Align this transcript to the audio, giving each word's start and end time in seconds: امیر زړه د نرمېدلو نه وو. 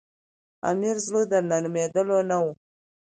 امیر 0.71 0.97
زړه 1.05 1.21
د 1.31 1.33
نرمېدلو 1.49 2.19
نه 2.29 2.37
وو. 2.41 2.51